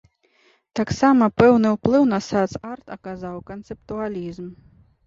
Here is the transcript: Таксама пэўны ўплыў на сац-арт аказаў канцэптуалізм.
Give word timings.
Таксама 0.79 1.27
пэўны 1.41 1.67
ўплыў 1.75 2.09
на 2.15 2.19
сац-арт 2.31 2.85
аказаў 2.99 3.35
канцэптуалізм. 3.53 4.55